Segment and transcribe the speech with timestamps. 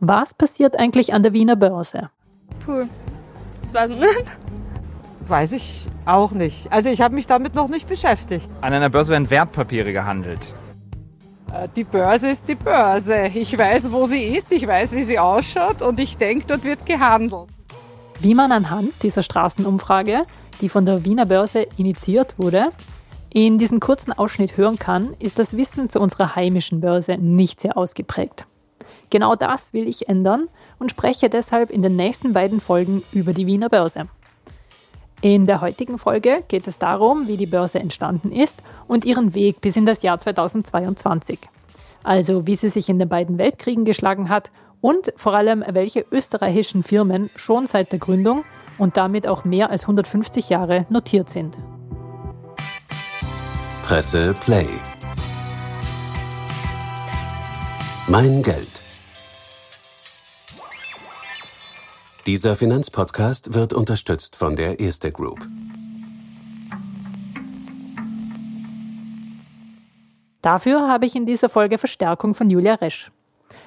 [0.00, 2.10] Was passiert eigentlich an der Wiener Börse?
[2.64, 2.84] Puh,
[3.50, 4.24] das weiß ich nicht.
[5.26, 6.72] Weiß ich auch nicht.
[6.72, 8.48] Also ich habe mich damit noch nicht beschäftigt.
[8.60, 10.54] An einer Börse werden Wertpapiere gehandelt.
[11.52, 13.26] Äh, die Börse ist die Börse.
[13.34, 16.86] Ich weiß, wo sie ist, ich weiß, wie sie ausschaut und ich denke, dort wird
[16.86, 17.48] gehandelt.
[18.20, 20.24] Wie man anhand dieser Straßenumfrage,
[20.60, 22.70] die von der Wiener Börse initiiert wurde,
[23.30, 27.76] in diesem kurzen Ausschnitt hören kann, ist das Wissen zu unserer heimischen Börse nicht sehr
[27.76, 28.46] ausgeprägt.
[29.10, 30.48] Genau das will ich ändern
[30.78, 34.08] und spreche deshalb in den nächsten beiden Folgen über die Wiener Börse.
[35.20, 39.60] In der heutigen Folge geht es darum, wie die Börse entstanden ist und ihren Weg
[39.60, 41.40] bis in das Jahr 2022.
[42.04, 46.84] Also wie sie sich in den beiden Weltkriegen geschlagen hat und vor allem welche österreichischen
[46.84, 48.44] Firmen schon seit der Gründung
[48.78, 51.58] und damit auch mehr als 150 Jahre notiert sind.
[53.82, 54.68] Presse Play.
[58.06, 58.77] Mein Geld.
[62.28, 65.48] Dieser Finanzpodcast wird unterstützt von der Erste Group.
[70.42, 73.10] Dafür habe ich in dieser Folge Verstärkung von Julia Resch.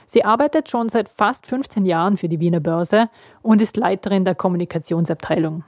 [0.06, 3.09] Sie arbeitet schon seit fast 15 Jahren für die Wiener Börse
[3.42, 5.64] und ist Leiterin der Kommunikationsabteilung.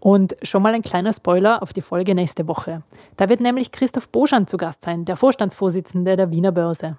[0.00, 2.82] Und schon mal ein kleiner Spoiler auf die Folge nächste Woche.
[3.18, 6.96] Da wird nämlich Christoph Boschan zu Gast sein, der Vorstandsvorsitzende der Wiener Börse.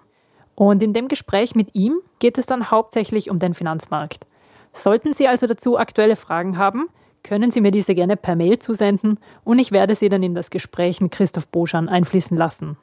[0.53, 4.27] Und in dem Gespräch mit ihm geht es dann hauptsächlich um den Finanzmarkt.
[4.73, 6.89] Sollten Sie also dazu aktuelle Fragen haben,
[7.23, 10.49] können Sie mir diese gerne per Mail zusenden und ich werde sie dann in das
[10.49, 12.75] Gespräch mit Christoph Boschan einfließen lassen.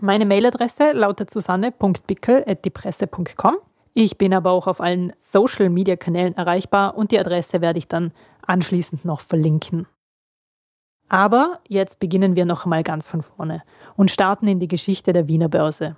[0.00, 3.56] Meine Mailadresse lautet susanne.pickel.diepresse.com.
[3.94, 8.12] Ich bin aber auch auf allen Social-Media-Kanälen erreichbar und die Adresse werde ich dann
[8.46, 9.86] anschließend noch verlinken.
[11.10, 13.62] Aber jetzt beginnen wir noch einmal ganz von vorne
[13.96, 15.96] und starten in die Geschichte der Wiener Börse.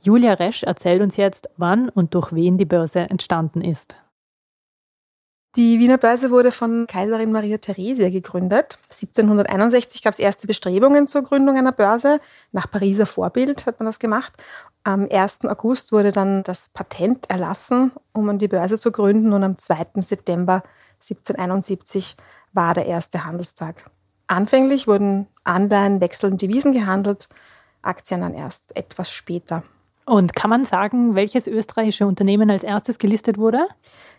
[0.00, 3.94] Julia Resch erzählt uns jetzt, wann und durch wen die Börse entstanden ist.
[5.56, 8.78] Die Wiener Börse wurde von Kaiserin Maria Theresia gegründet.
[8.84, 12.20] 1761 gab es erste Bestrebungen zur Gründung einer Börse.
[12.52, 14.34] Nach Pariser Vorbild hat man das gemacht.
[14.84, 15.46] Am 1.
[15.46, 19.32] August wurde dann das Patent erlassen, um die Börse zu gründen.
[19.32, 20.00] Und am 2.
[20.02, 20.62] September
[21.00, 22.16] 1771
[22.52, 23.90] war der erste Handelstag.
[24.28, 27.28] Anfänglich wurden Anleihen, Wechsel und Devisen gehandelt,
[27.82, 29.64] Aktien dann erst etwas später.
[30.10, 33.68] Und kann man sagen, welches österreichische Unternehmen als erstes gelistet wurde?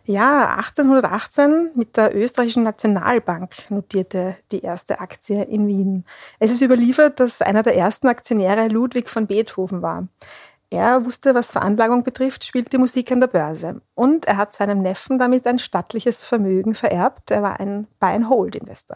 [0.05, 6.05] Ja, 1818 mit der österreichischen Nationalbank notierte die erste Aktie in Wien.
[6.39, 10.07] Es ist überliefert, dass einer der ersten Aktionäre Ludwig von Beethoven war.
[10.69, 13.81] Er wusste, was Veranlagung betrifft, spielte Musik an der Börse.
[13.93, 17.31] Und er hat seinem Neffen damit ein stattliches Vermögen vererbt.
[17.31, 18.95] Er war ein Buy-and-Hold-Investor.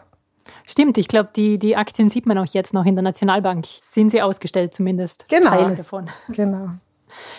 [0.64, 3.66] Stimmt, ich glaube, die, die Aktien sieht man auch jetzt noch in der Nationalbank.
[3.82, 5.26] Sind sie ausgestellt zumindest?
[5.28, 5.50] Genau.
[5.50, 6.06] Teile davon.
[6.28, 6.70] Genau.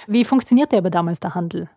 [0.07, 1.69] Wie funktionierte aber damals der Handel?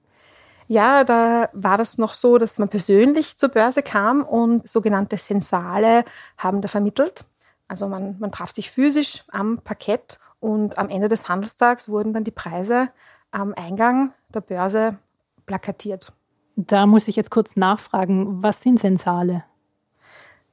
[0.69, 6.05] Ja, da war das noch so, dass man persönlich zur Börse kam und sogenannte Sensale
[6.39, 7.25] haben da vermittelt.
[7.67, 12.25] Also man, man traf sich physisch am Parkett und am Ende des Handelstags wurden dann
[12.25, 12.89] die Preise
[13.33, 14.97] am Eingang der Börse
[15.47, 16.13] plakatiert.
[16.57, 19.45] Da muss ich jetzt kurz nachfragen, was sind Sensale?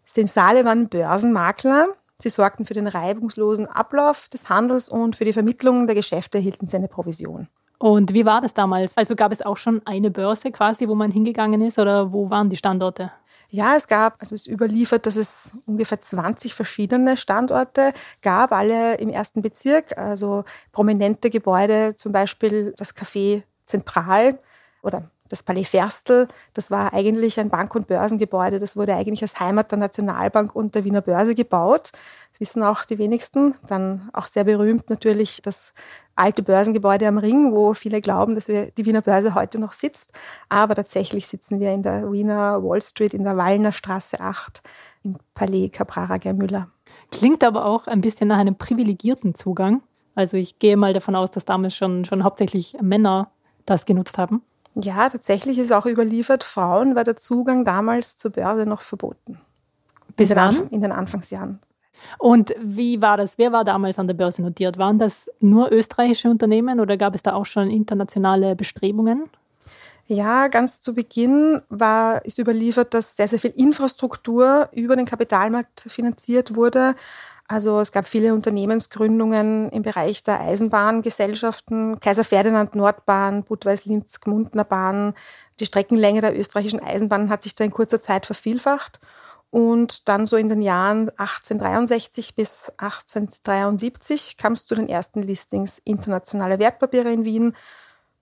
[0.05, 1.89] Sensale waren Börsenmakler.
[2.19, 6.67] Sie sorgten für den reibungslosen Ablauf des Handels und für die Vermittlung der Geschäfte erhielten
[6.67, 7.47] sie eine Provision.
[7.79, 8.97] Und wie war das damals?
[8.97, 12.49] Also gab es auch schon eine Börse quasi, wo man hingegangen ist oder wo waren
[12.49, 13.11] die Standorte?
[13.49, 18.95] Ja, es gab, also es ist überliefert, dass es ungefähr 20 verschiedene Standorte gab, alle
[18.95, 24.39] im ersten Bezirk, also prominente Gebäude, zum Beispiel das Café Zentral
[24.81, 28.59] oder das Palais Ferstel, das war eigentlich ein Bank- und Börsengebäude.
[28.59, 31.91] Das wurde eigentlich als Heimat der Nationalbank und der Wiener Börse gebaut.
[32.31, 33.55] Das wissen auch die wenigsten.
[33.67, 35.73] Dann auch sehr berühmt natürlich das
[36.15, 40.13] alte Börsengebäude am Ring, wo viele glauben, dass wir die Wiener Börse heute noch sitzt.
[40.49, 44.61] Aber tatsächlich sitzen wir in der Wiener Wall Street, in der Wallner Straße 8,
[45.03, 46.69] im Palais Caprara Germüller.
[47.11, 49.81] Klingt aber auch ein bisschen nach einem privilegierten Zugang.
[50.15, 53.31] Also ich gehe mal davon aus, dass damals schon, schon hauptsächlich Männer
[53.65, 54.41] das genutzt haben.
[54.79, 59.39] Ja, tatsächlich ist auch überliefert, Frauen war der Zugang damals zur Börse noch verboten.
[60.15, 60.67] Bis in den, wann?
[60.69, 61.59] In den Anfangsjahren.
[62.19, 63.37] Und wie war das?
[63.37, 64.77] Wer war damals an der Börse notiert?
[64.77, 69.29] Waren das nur österreichische Unternehmen oder gab es da auch schon internationale Bestrebungen?
[70.05, 75.81] Ja, ganz zu Beginn war, ist überliefert, dass sehr, sehr viel Infrastruktur über den Kapitalmarkt
[75.81, 76.95] finanziert wurde.
[77.49, 85.13] Also es gab viele Unternehmensgründungen im Bereich der Eisenbahngesellschaften, Kaiser Ferdinand Nordbahn, Budweis-Linz, Gmundner Bahn.
[85.61, 88.99] Die Streckenlänge der österreichischen Eisenbahn hat sich da in kurzer Zeit vervielfacht.
[89.49, 95.79] Und dann so in den Jahren 1863 bis 1873 kam es zu den ersten Listings
[95.85, 97.55] internationaler Wertpapiere in Wien.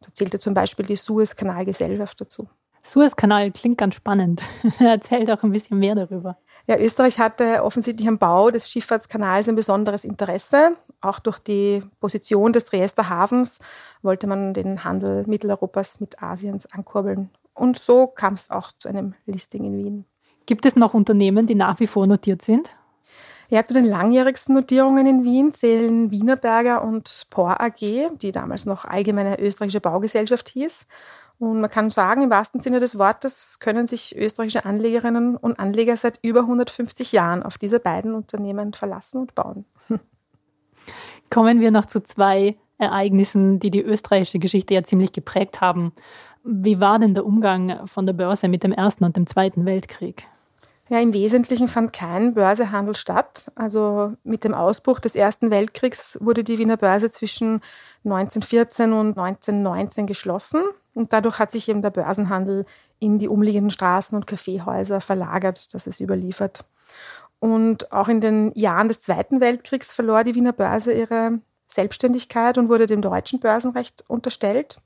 [0.02, 2.48] Da zählte zum Beispiel die Suezkanalgesellschaft dazu.
[2.84, 4.44] Suezkanal klingt ganz spannend.
[4.80, 6.38] Erzählt auch ein bisschen mehr darüber.
[6.68, 10.76] Ja, Österreich hatte offensichtlich am Bau des Schifffahrtskanals ein besonderes Interesse.
[11.00, 13.60] Auch durch die Position des Triester Hafens
[14.02, 17.30] wollte man den Handel Mitteleuropas mit Asiens ankurbeln.
[17.54, 20.06] Und so kam es auch zu einem Listing in Wien.
[20.48, 22.72] Gibt es noch Unternehmen, die nach wie vor notiert sind?
[23.50, 28.86] Ja, zu den langjährigsten Notierungen in Wien zählen Wienerberger und POR AG, die damals noch
[28.86, 30.88] Allgemeine Österreichische Baugesellschaft hieß.
[31.38, 35.98] Und man kann sagen, im wahrsten Sinne des Wortes können sich österreichische Anlegerinnen und Anleger
[35.98, 39.66] seit über 150 Jahren auf diese beiden Unternehmen verlassen und bauen.
[41.30, 45.92] Kommen wir noch zu zwei Ereignissen, die die österreichische Geschichte ja ziemlich geprägt haben.
[46.44, 50.28] Wie war denn der Umgang von der Börse mit dem Ersten und dem Zweiten Weltkrieg?
[50.88, 53.52] Ja, im Wesentlichen fand kein Börsehandel statt.
[53.56, 57.62] Also mit dem Ausbruch des Ersten Weltkriegs wurde die Wiener Börse zwischen
[58.04, 60.62] 1914 und 1919 geschlossen.
[60.96, 62.66] Und dadurch hat sich eben der Börsenhandel
[63.00, 66.66] in die umliegenden Straßen und Kaffeehäuser verlagert, das ist überliefert.
[67.40, 72.70] Und auch in den Jahren des Zweiten Weltkriegs verlor die Wiener Börse ihre Selbstständigkeit und
[72.70, 74.82] wurde dem deutschen Börsenrecht unterstellt.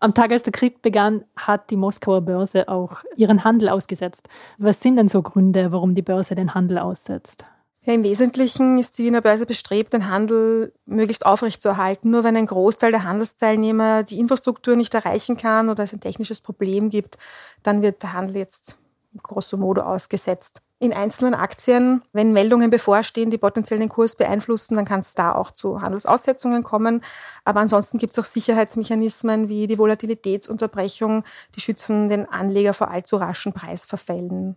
[0.00, 4.28] Am Tag, als der Krieg begann, hat die Moskauer Börse auch ihren Handel ausgesetzt.
[4.58, 7.46] Was sind denn so Gründe, warum die Börse den Handel aussetzt?
[7.86, 12.10] Ja, Im Wesentlichen ist die Wiener Börse bestrebt, den Handel möglichst aufrechtzuerhalten.
[12.10, 16.40] Nur wenn ein Großteil der Handelsteilnehmer die Infrastruktur nicht erreichen kann oder es ein technisches
[16.40, 17.16] Problem gibt,
[17.62, 18.76] dann wird der Handel jetzt
[19.22, 24.84] grosso modo ausgesetzt in einzelnen Aktien, wenn Meldungen bevorstehen, die potenziell den Kurs beeinflussen, dann
[24.84, 27.02] kann es da auch zu Handelsaussetzungen kommen.
[27.44, 31.24] Aber ansonsten gibt es auch Sicherheitsmechanismen wie die Volatilitätsunterbrechung,
[31.54, 34.56] die schützen den Anleger vor allzu raschen Preisverfällen.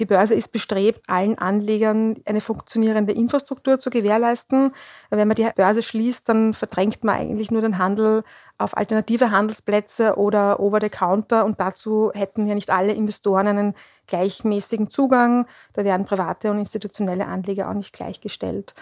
[0.00, 4.72] Die Börse ist bestrebt, allen Anlegern eine funktionierende Infrastruktur zu gewährleisten.
[5.10, 8.22] Wenn man die Börse schließt, dann verdrängt man eigentlich nur den Handel
[8.56, 13.74] auf alternative Handelsplätze oder over the counter und dazu hätten ja nicht alle Investoren einen
[14.06, 15.46] gleichmäßigen Zugang.
[15.74, 18.74] Da werden private und institutionelle Anleger auch nicht gleichgestellt.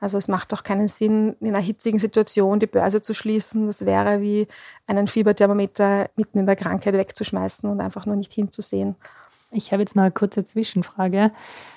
[0.00, 3.66] Also es macht auch keinen Sinn, in einer hitzigen Situation die Börse zu schließen.
[3.66, 4.48] Das wäre wie
[4.86, 8.96] einen Fieberthermometer mitten in der Krankheit wegzuschmeißen und einfach nur nicht hinzusehen.
[9.52, 11.30] Ich habe jetzt noch eine kurze Zwischenfrage.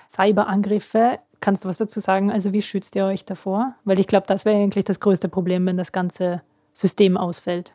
[0.09, 2.31] Cyberangriffe, kannst du was dazu sagen?
[2.31, 3.75] Also wie schützt ihr euch davor?
[3.83, 6.41] Weil ich glaube, das wäre eigentlich das größte Problem, wenn das ganze
[6.73, 7.73] System ausfällt.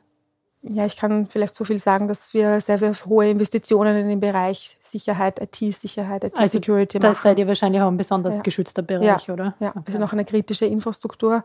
[0.62, 4.20] Ja, ich kann vielleicht so viel sagen, dass wir sehr, sehr hohe Investitionen in den
[4.20, 7.12] Bereich Sicherheit, IT-Sicherheit, IT-Security also, machen.
[7.14, 8.42] Das seid ihr wahrscheinlich auch ein besonders ja.
[8.42, 9.34] geschützter Bereich, ja.
[9.34, 9.54] oder?
[9.58, 11.44] Ja, wir sind auch eine kritische Infrastruktur.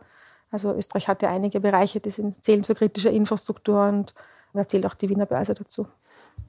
[0.51, 4.13] Also Österreich hat ja einige Bereiche, die sind, zählen zur kritischen Infrastruktur und
[4.54, 5.88] da zählt auch die Wiener Börse dazu.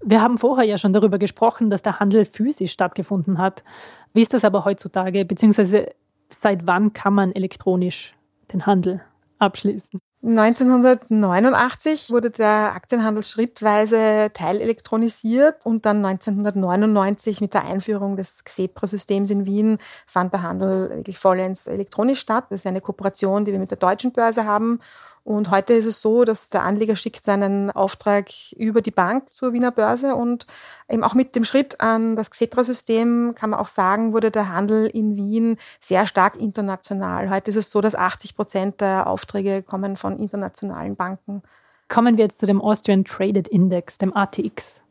[0.03, 3.65] Wir haben vorher ja schon darüber gesprochen, dass der Handel physisch stattgefunden hat.
[4.13, 5.25] Wie ist das aber heutzutage?
[5.25, 5.91] Beziehungsweise
[6.29, 8.15] seit wann kann man elektronisch
[8.53, 9.01] den Handel
[9.39, 10.01] abschließen?
[10.23, 19.47] 1989 wurde der Aktienhandel schrittweise teilelektronisiert und dann 1999 mit der Einführung des Xetra-Systems in
[19.47, 22.47] Wien fand der Handel wirklich vollends elektronisch statt.
[22.51, 24.81] Das ist eine Kooperation, die wir mit der deutschen Börse haben
[25.27, 29.53] und heute ist es so, dass der Anleger schickt seinen Auftrag über die Bank zur
[29.53, 30.47] Wiener Börse und
[30.89, 34.87] eben auch mit dem Schritt an das Xetra-System kann man auch sagen, wurde der Handel
[34.87, 37.29] in Wien sehr stark international.
[37.29, 41.43] Heute ist es so, dass 80 Prozent der Aufträge kommen von internationalen Banken.
[41.89, 44.85] Kommen wir jetzt zu dem Austrian Traded Index, dem ATX.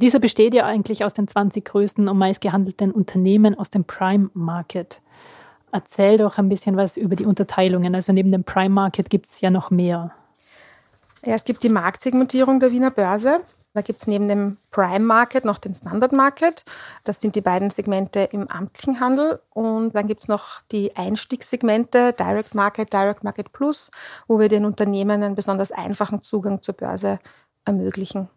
[0.00, 5.01] Dieser besteht ja eigentlich aus den 20 größten und meistgehandelten Unternehmen aus dem Prime Market.
[5.72, 7.94] Erzähl doch ein bisschen was über die Unterteilungen.
[7.94, 10.12] Also neben dem Prime Market gibt es ja noch mehr.
[11.24, 13.40] Ja, es gibt die Marktsegmentierung der Wiener Börse.
[13.74, 16.66] Da gibt es neben dem Prime Market noch den Standard Market.
[17.04, 19.40] Das sind die beiden Segmente im amtlichen Handel.
[19.48, 23.90] Und dann gibt es noch die Einstiegssegmente Direct Market, Direct Market Plus,
[24.28, 27.18] wo wir den Unternehmen einen besonders einfachen Zugang zur Börse
[27.64, 28.28] ermöglichen.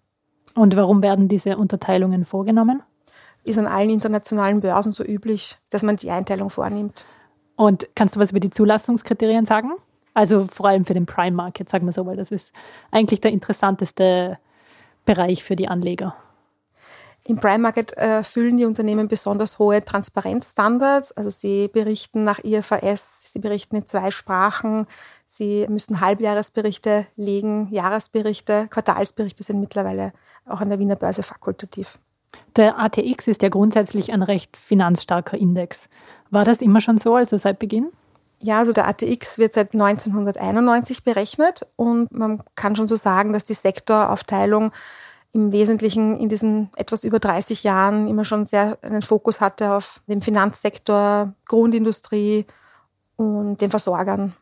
[0.56, 2.82] Und warum werden diese Unterteilungen vorgenommen?
[3.44, 7.08] Ist an allen internationalen Börsen so üblich, dass man die Einteilung vornimmt.
[7.56, 9.72] Und kannst du was über die Zulassungskriterien sagen?
[10.14, 12.54] Also vor allem für den Prime Market, sagen wir so, weil das ist
[12.92, 14.40] eigentlich der interessanteste
[15.06, 16.16] Bereich für die Anleger.
[17.28, 21.12] Im Prime Market erfüllen die Unternehmen besonders hohe Transparenzstandards.
[21.12, 24.86] Also sie berichten nach IFRS, sie berichten in zwei Sprachen,
[25.26, 30.14] sie müssen Halbjahresberichte legen, Jahresberichte, Quartalsberichte sind mittlerweile
[30.46, 31.98] auch an der Wiener Börse fakultativ.
[32.56, 35.90] Der ATX ist ja grundsätzlich ein recht finanzstarker Index.
[36.30, 37.92] War das immer schon so, also seit Beginn?
[38.42, 43.46] Ja, also der ATX wird seit 1991 berechnet und man kann schon so sagen, dass
[43.46, 44.72] die Sektoraufteilung
[45.32, 50.02] im Wesentlichen in diesen etwas über 30 Jahren immer schon sehr einen Fokus hatte auf
[50.08, 52.46] den Finanzsektor, Grundindustrie
[53.18, 54.34] und den Versorgern.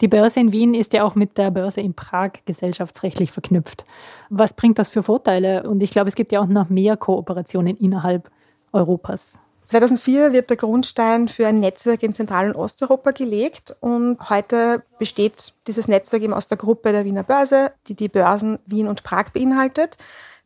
[0.00, 3.84] Die Börse in Wien ist ja auch mit der Börse in Prag gesellschaftsrechtlich verknüpft.
[4.30, 5.68] Was bringt das für Vorteile?
[5.68, 8.30] Und ich glaube, es gibt ja auch noch mehr Kooperationen innerhalb
[8.72, 9.38] Europas.
[9.66, 15.54] 2004 wird der Grundstein für ein Netzwerk in Zentral- und Osteuropa gelegt und heute besteht
[15.68, 19.30] dieses Netzwerk eben aus der Gruppe der Wiener Börse, die die Börsen Wien und Prag
[19.32, 19.96] beinhaltet.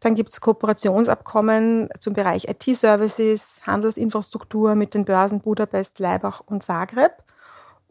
[0.00, 7.24] Dann gibt es Kooperationsabkommen zum Bereich IT-Services, Handelsinfrastruktur mit den Börsen Budapest, Leibach und Zagreb.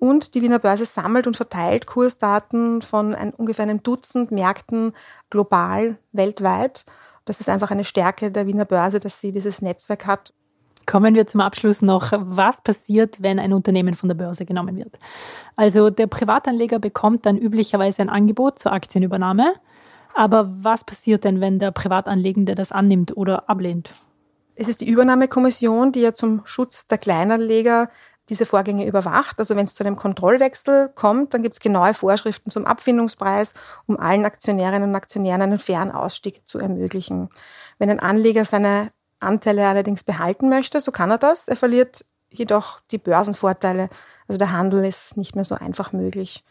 [0.03, 4.91] Und die Wiener Börse sammelt und verteilt Kursdaten von ein, ungefähr einem Dutzend Märkten
[5.29, 6.83] global, weltweit.
[7.23, 10.33] Das ist einfach eine Stärke der Wiener Börse, dass sie dieses Netzwerk hat.
[10.85, 14.99] Kommen wir zum Abschluss noch, was passiert, wenn ein Unternehmen von der Börse genommen wird.
[15.55, 19.53] Also der Privatanleger bekommt dann üblicherweise ein Angebot zur Aktienübernahme.
[20.13, 23.93] Aber was passiert denn, wenn der Privatanlegende das annimmt oder ablehnt?
[24.55, 27.89] Es ist die Übernahmekommission, die ja zum Schutz der Kleinanleger
[28.29, 29.39] diese Vorgänge überwacht.
[29.39, 33.53] Also wenn es zu einem Kontrollwechsel kommt, dann gibt es genaue Vorschriften zum Abfindungspreis,
[33.85, 37.29] um allen Aktionärinnen und Aktionären einen fairen Ausstieg zu ermöglichen.
[37.79, 41.47] Wenn ein Anleger seine Anteile allerdings behalten möchte, so kann er das.
[41.47, 43.89] Er verliert jedoch die Börsenvorteile.
[44.27, 46.43] Also der Handel ist nicht mehr so einfach möglich,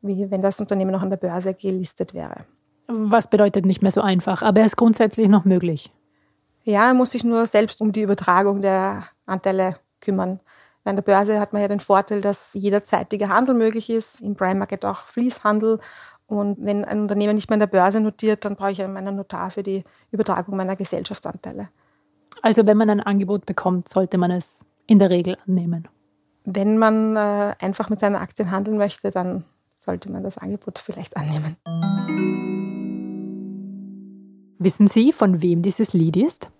[0.00, 2.44] wie wenn das Unternehmen noch an der Börse gelistet wäre.
[2.88, 5.92] Was bedeutet nicht mehr so einfach, aber er ist grundsätzlich noch möglich.
[6.64, 10.40] Ja, er muss sich nur selbst um die Übertragung der Anteile kümmern.
[10.82, 14.54] Bei der Börse hat man ja den Vorteil, dass jederzeitiger Handel möglich ist, im Prime
[14.54, 15.78] Market auch Fließhandel.
[16.26, 19.50] Und wenn ein Unternehmen nicht mehr an der Börse notiert, dann brauche ich einen Notar
[19.50, 21.68] für die Übertragung meiner Gesellschaftsanteile.
[22.42, 25.88] Also wenn man ein Angebot bekommt, sollte man es in der Regel annehmen.
[26.44, 29.44] Wenn man äh, einfach mit seinen Aktien handeln möchte, dann
[29.78, 31.56] sollte man das Angebot vielleicht annehmen.
[34.58, 36.50] Wissen Sie, von wem dieses Lied ist?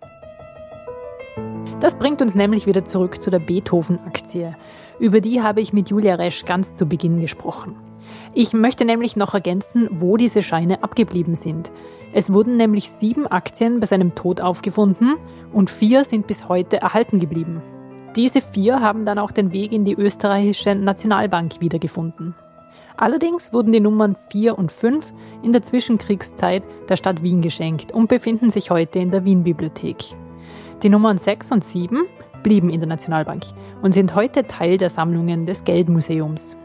[1.80, 4.54] Das bringt uns nämlich wieder zurück zu der Beethoven-Aktie.
[4.98, 7.74] Über die habe ich mit Julia Resch ganz zu Beginn gesprochen.
[8.34, 11.72] Ich möchte nämlich noch ergänzen, wo diese Scheine abgeblieben sind.
[12.12, 15.14] Es wurden nämlich sieben Aktien bei seinem Tod aufgefunden
[15.54, 17.62] und vier sind bis heute erhalten geblieben.
[18.14, 22.34] Diese vier haben dann auch den Weg in die österreichische Nationalbank wiedergefunden.
[22.98, 28.08] Allerdings wurden die Nummern 4 und 5 in der Zwischenkriegszeit der Stadt Wien geschenkt und
[28.08, 30.14] befinden sich heute in der Wien-Bibliothek.
[30.82, 32.06] Die Nummern 6 und 7
[32.42, 33.42] blieben in der Nationalbank
[33.82, 36.56] und sind heute Teil der Sammlungen des Geldmuseums.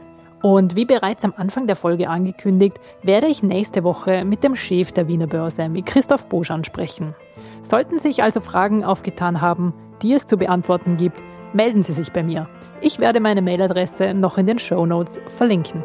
[0.41, 4.93] Und wie bereits am Anfang der Folge angekündigt, werde ich nächste Woche mit dem Chef
[4.93, 7.13] der Wiener Börse, mit Christoph Boschan, sprechen.
[7.61, 12.23] Sollten sich also Fragen aufgetan haben, die es zu beantworten gibt, melden Sie sich bei
[12.23, 12.47] mir.
[12.79, 15.83] Ich werde meine Mailadresse noch in den Show Notes verlinken.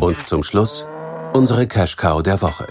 [0.00, 0.86] Und zum Schluss
[1.34, 2.66] Unsere Cash Cow der Woche.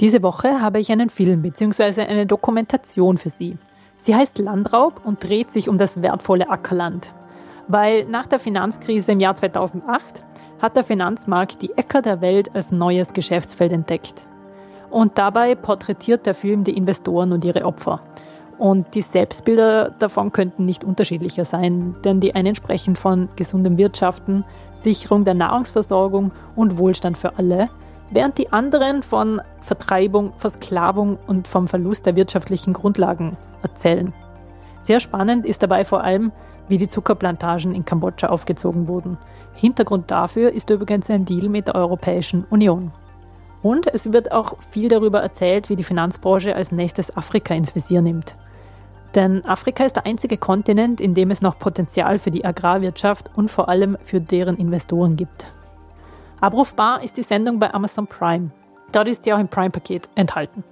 [0.00, 2.02] Diese Woche habe ich einen Film bzw.
[2.02, 3.58] eine Dokumentation für Sie.
[3.98, 7.12] Sie heißt Landraub und dreht sich um das wertvolle Ackerland.
[7.66, 10.22] Weil nach der Finanzkrise im Jahr 2008
[10.60, 14.24] hat der Finanzmarkt die Äcker der Welt als neues Geschäftsfeld entdeckt.
[14.90, 18.00] Und dabei porträtiert der Film die Investoren und ihre Opfer.
[18.58, 24.44] Und die Selbstbilder davon könnten nicht unterschiedlicher sein, denn die einen sprechen von gesundem Wirtschaften,
[24.72, 27.68] Sicherung der Nahrungsversorgung und Wohlstand für alle,
[28.10, 34.12] während die anderen von Vertreibung, Versklavung und vom Verlust der wirtschaftlichen Grundlagen erzählen.
[34.80, 36.30] Sehr spannend ist dabei vor allem,
[36.68, 39.18] wie die Zuckerplantagen in Kambodscha aufgezogen wurden.
[39.54, 42.92] Hintergrund dafür ist übrigens ein Deal mit der Europäischen Union.
[43.62, 48.02] Und es wird auch viel darüber erzählt, wie die Finanzbranche als nächstes Afrika ins Visier
[48.02, 48.36] nimmt.
[49.14, 53.48] Denn Afrika ist der einzige Kontinent, in dem es noch Potenzial für die Agrarwirtschaft und
[53.48, 55.46] vor allem für deren Investoren gibt.
[56.40, 58.50] Abrufbar ist die Sendung bei Amazon Prime.
[58.90, 60.64] Dort ist sie auch im Prime-Paket enthalten.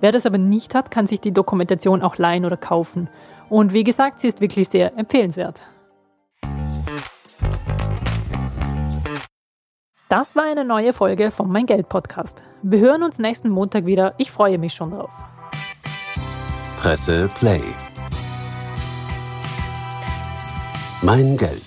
[0.00, 3.08] Wer das aber nicht hat, kann sich die Dokumentation auch leihen oder kaufen.
[3.48, 5.62] Und wie gesagt, sie ist wirklich sehr empfehlenswert.
[10.08, 12.44] Das war eine neue Folge vom Mein Geld Podcast.
[12.62, 14.14] Wir hören uns nächsten Montag wieder.
[14.18, 15.10] Ich freue mich schon drauf.
[16.86, 17.62] Presse Play.
[21.02, 21.65] Mein Geld.